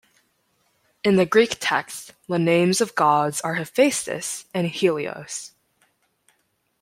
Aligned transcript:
In 1.03 1.15
the 1.17 1.27
Greek 1.27 1.57
text, 1.59 2.13
the 2.27 2.39
names 2.39 2.81
of 2.81 2.95
gods 2.95 3.39
are 3.41 3.53
Hephaestus 3.53 4.45
and 4.51 4.65
Helios. 4.65 5.51